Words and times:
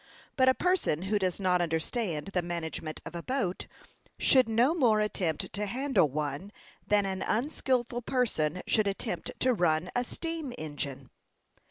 But 0.35 0.49
a 0.49 0.55
person 0.55 1.03
who 1.03 1.19
does 1.19 1.39
not 1.39 1.61
understand 1.61 2.29
the 2.29 2.41
management 2.41 3.01
of 3.05 3.13
a 3.13 3.21
boat 3.21 3.67
should 4.17 4.49
no 4.49 4.73
more 4.73 4.99
attempt 4.99 5.53
to 5.53 5.67
handle 5.67 6.09
one 6.09 6.51
than 6.87 7.05
an 7.05 7.21
unskilful 7.21 8.01
person 8.01 8.63
should 8.65 8.87
attempt 8.87 9.29
to 9.41 9.53
run 9.53 9.91
a 9.95 10.03
steam 10.03 10.53
engine. 10.57 11.11